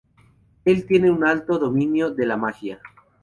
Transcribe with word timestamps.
Él 0.65 0.87
tiene 0.87 1.11
un 1.11 1.23
alto 1.23 1.59
dominio 1.59 2.09
de 2.09 2.25
la 2.25 2.35
magia. 2.35 2.81